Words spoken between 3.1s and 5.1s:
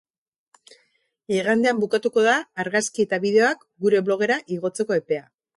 bideoak gure blogera igotzeko